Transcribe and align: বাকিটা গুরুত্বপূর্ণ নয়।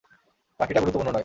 বাকিটা 0.59 0.79
গুরুত্বপূর্ণ 0.79 1.09
নয়। 1.09 1.19